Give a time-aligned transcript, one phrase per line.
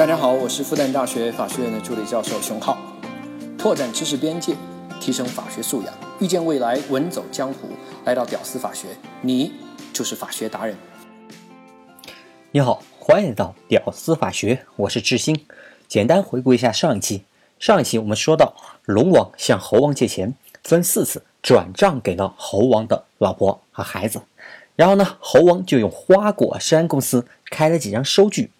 [0.00, 2.78] 大家好，我是复旦大学法学院的助理教授熊浩，
[3.58, 4.54] 拓展知识边界，
[4.98, 7.68] 提升法学素养，遇见未来，稳走江湖。
[8.06, 9.52] 来到屌丝法学，你
[9.92, 10.74] 就是法学达人。
[12.50, 15.44] 你好，欢迎来到屌丝法学，我是志新。
[15.86, 17.24] 简单回顾一下上一期，
[17.58, 18.54] 上一期我们说到
[18.86, 24.22] 龙王向猴王借钱，分四次转账给了猴王的老婆和孩子，
[24.76, 28.50] 然后呢，猴王就用花果山公司开了几张收据。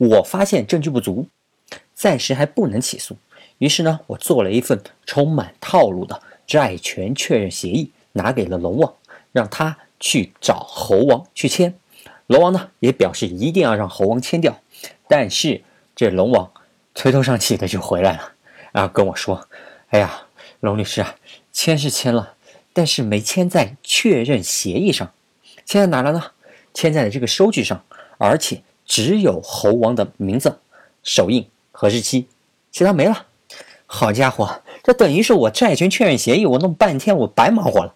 [0.00, 1.26] 我发现证据不足，
[1.92, 3.18] 暂时还不能起诉。
[3.58, 8.94] 于是呢，我做了一份充满套路的债权确认协议，拿给了龙王，
[9.30, 11.74] 让他去找猴王去签。
[12.28, 14.58] 龙王呢，也表示一定要让猴王签掉。
[15.06, 15.62] 但是
[15.94, 16.50] 这龙王
[16.94, 18.32] 垂头丧气的就回来了，
[18.72, 19.46] 然后跟我说
[19.90, 20.22] ：“哎呀，
[20.60, 21.16] 龙律师啊，
[21.52, 22.36] 签是签了，
[22.72, 25.12] 但是没签在确认协议上，
[25.66, 26.30] 签在哪了呢？
[26.72, 27.84] 签在了这个收据上，
[28.16, 30.58] 而且。”只有猴王的名字、
[31.04, 32.26] 手印和日期，
[32.72, 33.26] 其他没了。
[33.86, 37.94] 好家伙，这等于是我债权确认协议，我弄半天我白忙活了。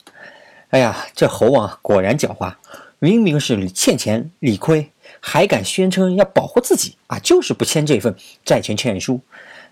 [0.68, 2.54] 哎呀，这猴王果然狡猾，
[3.00, 9.18] 明明是欠钱理亏，还敢宣称要保护自己啊，就是不签这份债权确认书，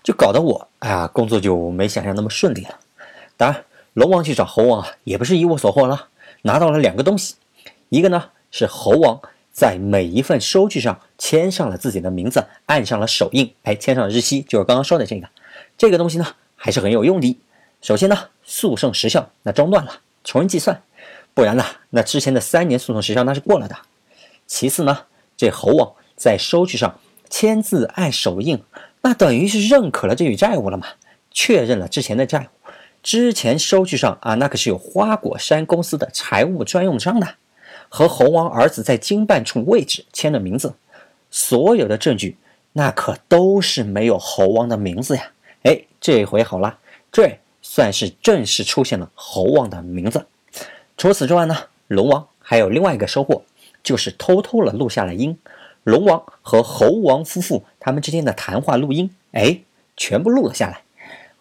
[0.03, 2.77] 就搞得我哎呀，工作就没想象那么顺利了。
[3.37, 6.09] 当然，龙王去找猴王啊，也不是一无所获了，
[6.41, 7.35] 拿到了两个东西，
[7.87, 9.21] 一个呢是猴王。
[9.53, 15.29] 在每一份收据上签上了自己的名字，按上了手印，哎，签上了日期，就是刚刚说的这个。
[15.77, 17.39] 这个东西呢，还是很有用的。
[17.81, 20.81] 首先呢，诉讼时效那中断了，重新计算，
[21.35, 23.75] 不然呢，那之前的三年诉讼时效那是过了的。
[24.47, 25.03] 其次呢，
[25.37, 28.63] 这猴王在收据上签字按手印，
[29.01, 30.87] 那等于是认可了这笔债务了嘛，
[31.29, 32.69] 确认了之前的债务。
[33.03, 37.35] 之前收据上啊，那可是有花果山公司的财务专用章的。
[37.95, 40.73] 和猴王儿子在经办处位置签了名字，
[41.29, 42.37] 所有的证据
[42.71, 45.31] 那可都是没有猴王的名字呀！
[45.61, 46.79] 哎，这回好了，
[47.11, 50.25] 这算是正式出现了猴王的名字。
[50.97, 51.55] 除此之外呢，
[51.87, 53.43] 龙王还有另外一个收获，
[53.83, 55.37] 就是偷偷的录下了音，
[55.83, 59.59] 龙王和猴王夫妇他们之间的谈话录音，哎，
[59.95, 60.81] 全部录了下来。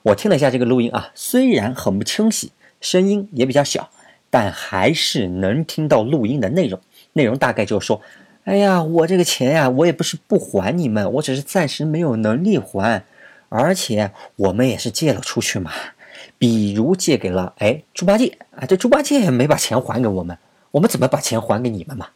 [0.03, 3.89] 我听了一下这个录音啊，虽然很不清晰，声音也比较小。
[4.33, 6.81] 但还是能听到录音的内容，
[7.13, 8.01] 内容大概就是说
[8.45, 13.05] ：“哎呀，我这个钱呀，我也不是不还你们，我只是暂时没有能力还，
[13.51, 15.71] 而且我们也是借了出去嘛。
[16.39, 20.39] 比如借给了哎猪八戒啊，这猪八戒也没把钱还给我们，
[20.71, 22.09] 我们怎么把钱还给你们嘛？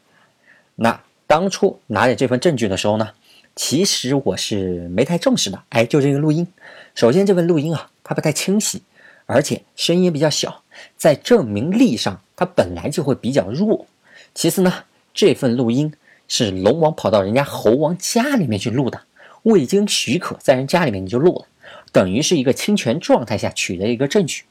[0.76, 3.10] 那当初拿着这份证据的时候呢，
[3.54, 5.62] 其实我是没太重视的。
[5.68, 6.48] 哎，就这个录音，
[6.94, 8.82] 首先这份录音啊，它不太清晰。”
[9.28, 10.62] 而且声音也比较小，
[10.96, 13.86] 在证明力上，它本来就会比较弱。
[14.34, 15.92] 其次呢，这份录音
[16.28, 19.00] 是龙王跑到人家猴王家里面去录的，
[19.44, 21.46] 未经许可在人家里面你就录了，
[21.92, 24.44] 等于是一个侵权状态下取得一个证据，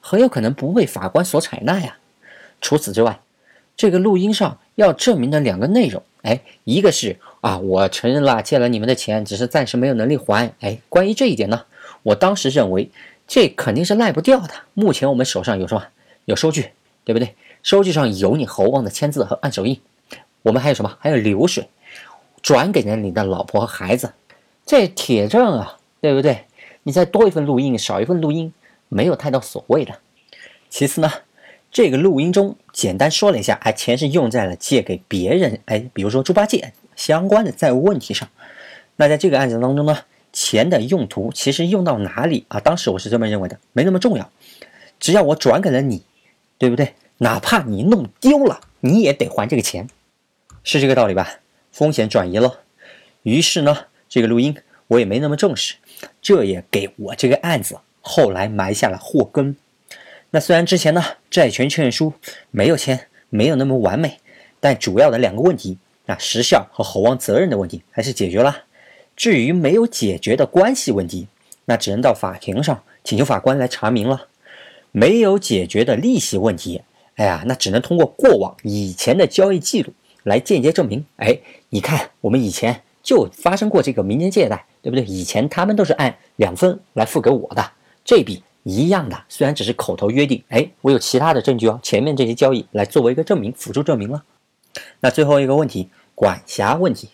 [0.00, 1.98] 很有可能不被法官所采纳呀。
[2.60, 3.20] 除此之外，
[3.76, 10.52] 这个录音上要证明的两个内容，哎，一个是啊，我承认了借了你们的钱，只是暂时没有能力还。
[10.60, 11.64] 哎，关于这一点呢，
[12.02, 12.90] 我当时认为。
[13.30, 14.50] 这肯定是赖不掉的。
[14.74, 15.86] 目前我们手上有什么？
[16.24, 16.72] 有收据，
[17.04, 17.36] 对不对？
[17.62, 19.80] 收据上有你猴王的签字和按手印。
[20.42, 20.96] 我们还有什么？
[20.98, 21.68] 还有流水，
[22.42, 24.12] 转给了你的老婆和孩子。
[24.66, 26.46] 这铁证啊，对不对？
[26.82, 28.52] 你再多一份录音，少一份录音，
[28.88, 29.94] 没有太大所谓的。
[30.68, 31.08] 其次呢，
[31.70, 38.28] 这个录音中简单说了一下，哎，钱是用在了借给别人，哎，比如说猪八戒相关的债务问题上。
[38.96, 39.98] 那在这个案子当中呢？
[40.32, 42.60] 钱的用途其实用到哪里啊？
[42.60, 44.30] 当时我是这么认为的，没那么重要，
[44.98, 46.02] 只要我转给了你，
[46.58, 46.94] 对不对？
[47.18, 49.88] 哪怕你弄丢了，你也得还这个钱，
[50.64, 51.40] 是这个道理吧？
[51.70, 52.60] 风险转移了。
[53.22, 55.74] 于是呢，这个录音我也没那么重视，
[56.22, 59.56] 这也给我这个案子后来埋下了祸根。
[60.30, 62.14] 那虽然之前呢债权确认书
[62.50, 64.18] 没有签，没有那么完美，
[64.60, 65.76] 但主要的两个问题
[66.06, 68.64] 啊，时效和猴王责任的问题还是解决了。
[69.20, 71.28] 至于没有解决的关系问题，
[71.66, 74.28] 那只能到法庭上请求法官来查明了。
[74.92, 76.80] 没有解决的利息问题，
[77.16, 81.04] 哎呀，那只能通过过往以前的交易记录来间接证明。
[81.16, 81.38] 哎，
[81.68, 85.04] 你看我们以前就发生过这个民间借贷，对不对？
[85.04, 94.24] 以前他们都是按两分来付给我的，这笔一样的，虽然只是口头约定，哎，我有其他的证据哦，前面这些交易来作为一个证明，辅助证明了。
[95.00, 97.10] 那最后一个问题，管辖问题。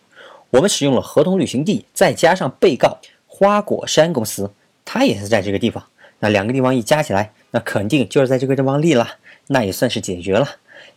[0.56, 4.50] 我们使用了合同履行地，再加上被告花果山公司，
[4.86, 5.84] 他也是在这个地方。
[6.20, 9.16] 那两个地方一加起来，那肯定就是在这个地方立了，
[9.48, 10.48] 那也算是解决了。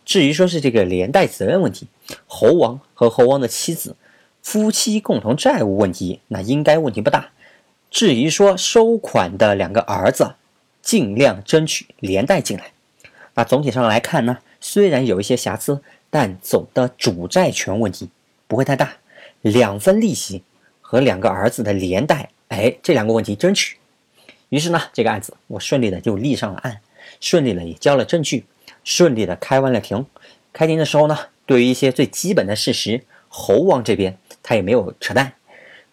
[0.06, 1.88] 至于说是这个连带责任问题，
[2.26, 3.96] 猴王和猴王的妻子
[4.42, 7.28] 夫妻共同债务问题，那应该问题不大。
[7.90, 10.36] 至于说收款的两个儿子，
[10.80, 12.72] 尽量争取连带进来。
[13.34, 18.08] 那总体上来看呢，虽然有一些瑕疵，但总的主债权问题
[18.48, 18.94] 不会太大。
[19.42, 20.42] 两分利息
[20.80, 23.76] 和两个儿子的连带，哎，这两个问题争取。
[24.48, 26.80] 于是呢，这个案子我顺利的就立上了案，
[27.20, 28.44] 顺利的也交了证据，
[28.84, 30.04] 顺利的开完了庭。
[30.52, 31.16] 开庭的时候呢，
[31.46, 35.32] 对于一些最基本的事实，侯王这边他也没有扯淡。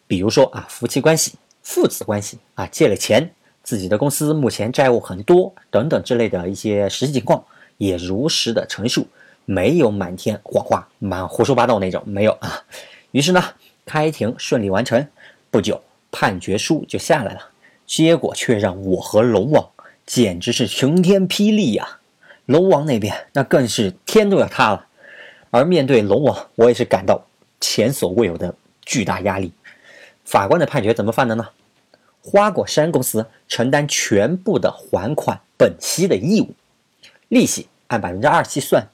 [0.07, 3.29] 比如说啊，夫妻关系、父子关系啊，借了钱，
[3.61, 7.45] 自己的公司目前债务很多等等之类的一些实际情况，
[7.77, 9.07] 也如实的陈述，
[9.45, 12.63] 没有满天谎话、满胡说八道那种，没有啊。
[13.11, 13.43] 于是呢，
[13.85, 15.07] 开庭顺利完成，
[15.49, 15.81] 不久
[16.11, 17.49] 判决书就下来了。
[17.85, 19.69] 结果却让我和龙王
[20.05, 21.99] 简直是晴天霹雳呀！
[22.45, 24.87] 龙王那边那更是天都要塌了。
[25.51, 27.25] 而面对龙王，我也是感到
[27.61, 28.53] 前所未有的
[28.85, 29.53] 巨大压力。
[30.25, 31.47] 法官的判决怎么判的呢？
[32.21, 36.53] 花果山公司承担全部的还款本息的义务，
[37.29, 38.85] 利息按百分之二计算，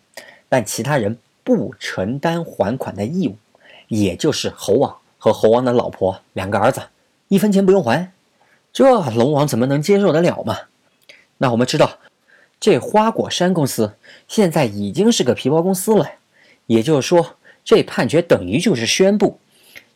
[0.49, 3.35] 但其他人不承担还款的义务，
[3.87, 6.81] 也就是猴王和猴王的老婆两个儿子，
[7.27, 8.11] 一分钱不用还。
[8.71, 10.57] 这龙王怎么能接受得了嘛？
[11.37, 11.99] 那我们知道，
[12.59, 13.95] 这花果山公司
[14.27, 16.09] 现在已经是个皮包公司了，
[16.65, 19.39] 也就是说，这判决等于就是宣布，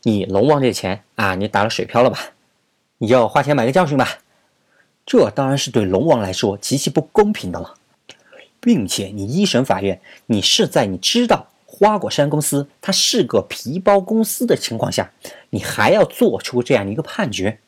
[0.04, 2.20] 你龙王这钱啊，你打了水漂了吧？
[3.00, 4.20] 你要花钱买个教训吧？
[5.06, 7.76] 这当然是对龙王来说极其不公平的了，
[8.60, 11.48] 并且你一审法院，你是在你知道
[11.80, 15.12] 花果山公司它是个皮包公司的情况下，
[15.52, 17.60] 你还要做出这样一个判决。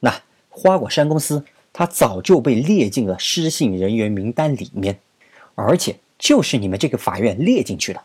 [0.00, 4.98] 那花果山公司，它早就被列进了失信人员名单里面，
[5.54, 8.02] 而且就是你们这个法院列进去的。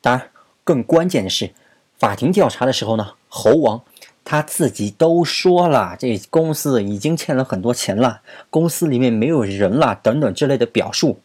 [0.00, 0.30] 当然，
[0.62, 1.50] 更关键的是，
[1.98, 3.82] 法庭调查的时候呢，猴王
[4.24, 11.18] 他自己都说了，这公司已经欠了很多钱了，公司里面没有人了，等等之类的表述。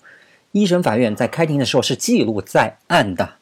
[0.51, 3.36] 一审法院在开庭的时候是记录在案的，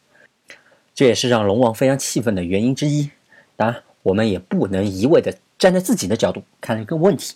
[0.94, 3.10] 这也是让龙王非常气愤的原因之一。
[3.56, 5.36] 当然，我们也不能一味的。
[5.58, 7.36] 站在自己的角度看一个问题，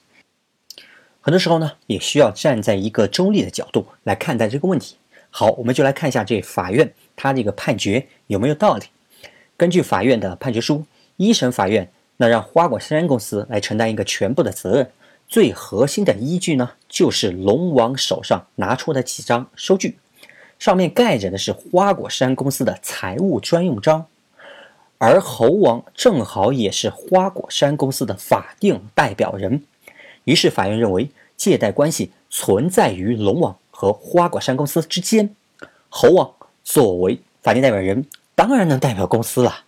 [1.19, 4.95] 很多时候呢，也需要站在一个中立的角度来看待这个问题。
[5.29, 8.85] 好，我们就来看一下这法院他这个判决有没有道理。
[9.57, 10.85] 根据法院的判决书，
[11.17, 14.89] 一审法院那让花果山公司来承担一个全部的责任，
[15.27, 19.97] 最核心的依据呢，就是龙王手上拿出的几张收据，
[20.59, 24.05] 上面盖着的是花果山公司的财务专用章。
[24.99, 29.63] 而猴王正好也是花果山公司的法定代表人，
[30.23, 35.35] 于是法院认为借贷关系存在于龙王和花果山公司之间。
[35.89, 36.31] 猴王
[36.63, 38.05] 作为法定代表人，
[38.35, 39.65] 当然能代表公司了。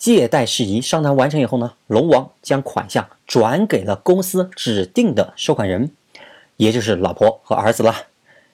[0.00, 5.92] 借贷事宜商谈完成以后呢，龙王将款项转给了公司指定的收款人，
[6.56, 8.06] 也就是老婆和儿子了。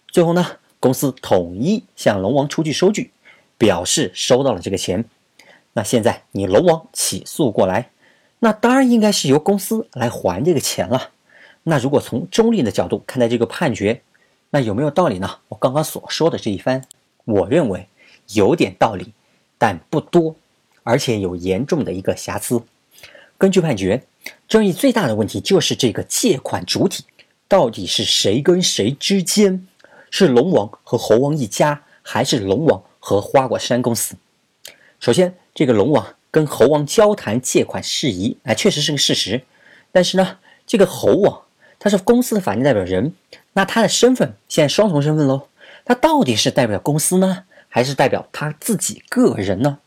[0.08, 0.44] 最后呢，
[0.80, 3.12] 公司统一向龙王出具收据，
[3.56, 5.04] 表示收到了这个钱。
[5.74, 7.90] 那现在你龙王起诉过来，
[8.40, 11.10] 那当然应该是由公司来还这个钱了。
[11.62, 14.02] 那如果从中立的角度看待这个判决，
[14.50, 15.38] 那有没有道理呢？
[15.46, 16.84] 我刚刚所说的这一番，
[17.24, 17.86] 我认为
[18.32, 19.12] 有点道理，
[19.58, 20.34] 但不多，
[20.86, 22.62] 而且有严重的一个瑕疵。
[23.36, 24.04] 根据判决，
[24.48, 27.04] 争议最大的问题就是这个借款主体
[27.48, 29.66] 到底是谁跟谁之间，
[30.10, 34.14] 是龙王和猴王一家，还是龙王和花果山公司？
[35.00, 35.34] 首先。
[35.58, 39.40] 这个龙王跟猴王交谈借款事宜，哎，确实是个事实。
[39.90, 41.44] 但是呢，这个猴王
[41.78, 43.14] 他是公司的法定代表人，
[43.54, 45.48] 那他的身份现在双重身份喽。
[45.86, 49.78] 他到底是代表公司呢，还是代表他自己个人呢？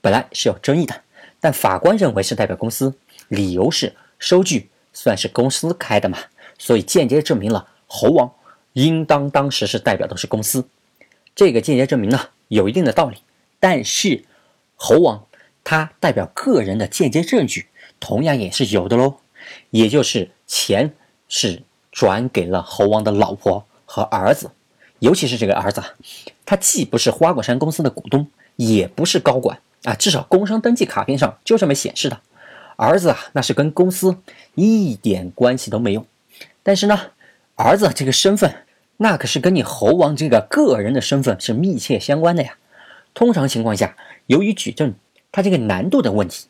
[0.00, 0.94] 本来是有争议的，
[1.40, 2.94] 但法官认为是代表公司，
[3.28, 6.18] 理由是收据算是公司开的嘛，
[6.58, 8.32] 所以间接证明了猴王
[8.72, 10.66] 应当当时是代表的是公司。
[11.34, 13.18] 这个间接证明呢，有一定的道理，
[13.60, 14.24] 但是。
[14.80, 15.26] 猴王
[15.64, 17.66] 他代表个人的间接证据，
[17.98, 19.16] 同样也是有的喽。
[19.70, 20.94] 也就是钱
[21.28, 24.52] 是转给了猴王的老婆和儿子，
[25.00, 25.82] 尤其是这个儿子，
[26.46, 32.20] 他既不是花果山公司的股东，也不是高管啊，至少工商登记卡片上就这么显示的。
[32.76, 34.18] 儿子啊，那是跟公司
[34.54, 36.06] 一点关系都没有。
[36.62, 36.98] 但是呢，
[37.56, 38.54] 儿子这个身份，
[38.96, 42.56] 那可是跟你猴王这个个人的身份是密切相关的呀。
[43.14, 43.96] 通常情况下。
[44.28, 44.92] 由于举证，
[45.32, 46.48] 它这个难度的问题，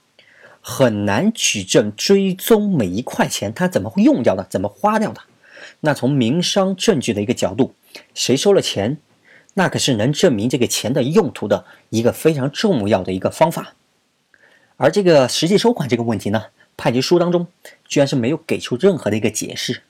[0.61, 5.21] 很难举证追踪每一块钱它怎么会用掉的，怎么花掉的。
[5.79, 7.73] 那从民商证据的一个角度，
[8.15, 8.99] 谁收了钱，
[9.59, 13.75] 那可是能证明这个钱的用途的一个非常重要的一个方法。
[14.77, 16.45] 而这个实际收款这个问题呢，
[16.77, 17.49] 判决书当中
[17.85, 19.83] 居然是没有给出任何的一个解释。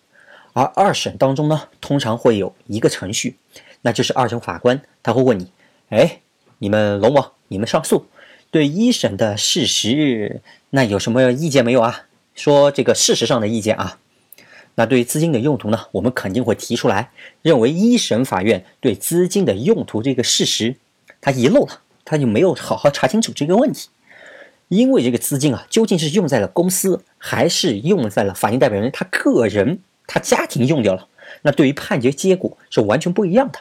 [0.54, 3.37] 而二审当中呢，通常会有一个程序，
[3.82, 5.52] 那就是二审法官他会问你：
[5.90, 6.20] 哎，
[6.60, 8.06] 你们龙王，你们上诉
[8.50, 12.06] 对一审的事实，那有什么意见没有啊？
[12.34, 13.98] 说这个事实上的意见啊。
[14.78, 17.11] 那对于资金的用途呢，我们肯定会提出来，
[17.42, 20.76] 认为一审法院对资金的用途这个事实，
[21.20, 23.88] 他遗漏了，他就没有好好查清楚这个问题。
[24.68, 31.08] 因为这个资金啊，究竟是用在了公司，还是用在了法定代表人他个人、他家庭用掉了？
[31.42, 33.58] 那对于判决结果是完全不一样的。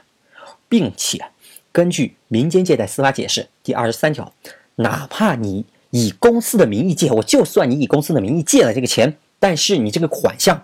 [0.70, 1.26] 并且，
[1.72, 4.32] 根据民间借贷司法解释第二十三条，
[4.76, 10.64] 哪怕你以公司的名义借，我就算你以公司的名义借了这个钱，但是你这个款项。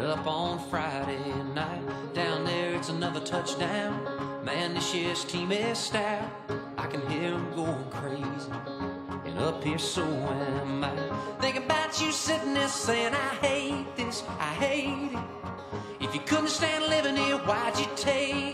[0.00, 1.82] up on Friday night.
[2.14, 4.44] Down there, it's another touchdown.
[4.44, 6.30] Man, this year's team is stout.
[6.78, 8.52] I can hear them going crazy.
[9.24, 10.92] And up here, so am I.
[11.40, 15.18] Thinking about you sitting there saying, I hate this, I hate it.
[16.00, 17.86] If you couldn't stand living here, why'd you?
[17.96, 18.45] Take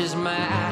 [0.00, 0.69] Is my.